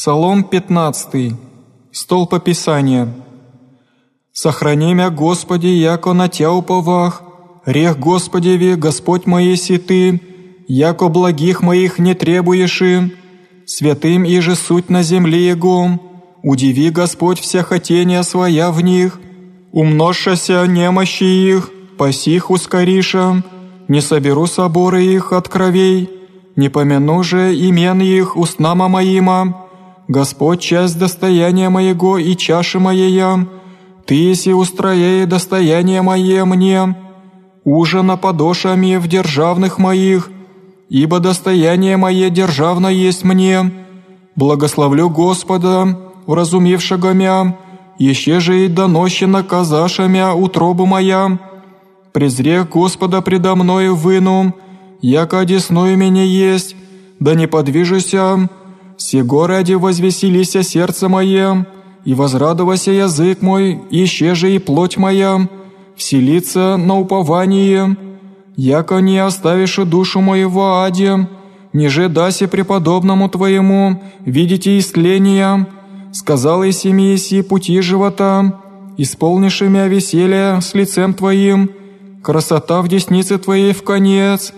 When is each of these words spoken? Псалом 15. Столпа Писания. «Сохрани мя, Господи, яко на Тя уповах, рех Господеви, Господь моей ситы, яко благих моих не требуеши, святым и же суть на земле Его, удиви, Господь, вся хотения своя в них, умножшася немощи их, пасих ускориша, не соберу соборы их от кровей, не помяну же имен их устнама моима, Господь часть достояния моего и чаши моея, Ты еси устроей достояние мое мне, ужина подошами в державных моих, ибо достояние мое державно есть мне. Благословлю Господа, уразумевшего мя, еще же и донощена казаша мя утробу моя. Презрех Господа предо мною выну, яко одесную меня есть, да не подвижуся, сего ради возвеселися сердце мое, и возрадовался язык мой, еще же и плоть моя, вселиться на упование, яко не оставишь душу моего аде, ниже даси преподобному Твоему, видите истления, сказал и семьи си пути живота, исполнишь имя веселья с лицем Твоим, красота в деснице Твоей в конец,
Псалом 0.00 0.44
15. 0.44 1.34
Столпа 1.92 2.40
Писания. 2.40 3.06
«Сохрани 4.32 4.94
мя, 4.94 5.10
Господи, 5.10 5.66
яко 5.66 6.14
на 6.14 6.28
Тя 6.28 6.50
уповах, 6.50 7.22
рех 7.66 7.98
Господеви, 7.98 8.76
Господь 8.76 9.26
моей 9.26 9.58
ситы, 9.58 10.22
яко 10.68 11.08
благих 11.08 11.60
моих 11.60 11.98
не 11.98 12.14
требуеши, 12.14 13.12
святым 13.66 14.24
и 14.24 14.40
же 14.40 14.54
суть 14.54 14.88
на 14.88 15.02
земле 15.02 15.48
Его, 15.48 16.00
удиви, 16.42 16.88
Господь, 16.88 17.38
вся 17.38 17.62
хотения 17.62 18.22
своя 18.22 18.70
в 18.70 18.80
них, 18.80 19.20
умножшася 19.70 20.66
немощи 20.66 21.24
их, 21.24 21.70
пасих 21.98 22.50
ускориша, 22.50 23.42
не 23.88 24.00
соберу 24.00 24.46
соборы 24.46 25.04
их 25.04 25.34
от 25.34 25.50
кровей, 25.50 26.08
не 26.56 26.70
помяну 26.70 27.22
же 27.22 27.54
имен 27.54 28.00
их 28.00 28.38
устнама 28.38 28.88
моима, 28.88 29.66
Господь 30.10 30.60
часть 30.60 30.98
достояния 30.98 31.68
моего 31.68 32.18
и 32.18 32.34
чаши 32.34 32.80
моея, 32.80 33.46
Ты 34.06 34.16
еси 34.16 34.52
устроей 34.52 35.24
достояние 35.24 36.02
мое 36.02 36.44
мне, 36.44 36.96
ужина 37.62 38.16
подошами 38.16 38.96
в 38.96 39.06
державных 39.06 39.78
моих, 39.78 40.28
ибо 40.88 41.20
достояние 41.20 41.96
мое 41.96 42.28
державно 42.28 42.88
есть 42.88 43.22
мне. 43.22 43.70
Благословлю 44.34 45.08
Господа, 45.10 45.96
уразумевшего 46.26 47.12
мя, 47.12 47.56
еще 47.96 48.40
же 48.40 48.64
и 48.64 48.66
донощена 48.66 49.44
казаша 49.44 50.08
мя 50.08 50.34
утробу 50.34 50.86
моя. 50.86 51.38
Презрех 52.10 52.68
Господа 52.68 53.20
предо 53.20 53.54
мною 53.54 53.94
выну, 53.94 54.56
яко 55.02 55.38
одесную 55.38 55.96
меня 55.96 56.24
есть, 56.24 56.74
да 57.20 57.36
не 57.36 57.46
подвижуся, 57.46 58.48
сего 59.00 59.46
ради 59.46 59.74
возвеселися 59.74 60.62
сердце 60.62 61.08
мое, 61.08 61.66
и 62.04 62.14
возрадовался 62.14 62.90
язык 62.92 63.42
мой, 63.42 63.80
еще 63.90 64.34
же 64.34 64.54
и 64.54 64.58
плоть 64.58 64.96
моя, 64.98 65.48
вселиться 65.96 66.76
на 66.76 66.98
упование, 66.98 67.96
яко 68.56 68.98
не 68.98 69.18
оставишь 69.18 69.76
душу 69.76 70.20
моего 70.20 70.80
аде, 70.82 71.28
ниже 71.72 72.08
даси 72.08 72.46
преподобному 72.46 73.28
Твоему, 73.28 74.02
видите 74.24 74.78
истления, 74.78 75.66
сказал 76.12 76.62
и 76.62 76.72
семьи 76.72 77.16
си 77.16 77.42
пути 77.42 77.80
живота, 77.80 78.60
исполнишь 78.98 79.62
имя 79.62 79.86
веселья 79.86 80.60
с 80.60 80.74
лицем 80.74 81.14
Твоим, 81.14 81.70
красота 82.22 82.82
в 82.82 82.88
деснице 82.88 83.38
Твоей 83.38 83.72
в 83.72 83.82
конец, 83.82 84.52